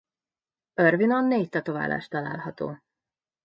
Irvine-on 0.81 1.25
négy 1.27 1.49
tetoválás 1.49 2.07
található. 2.07 2.77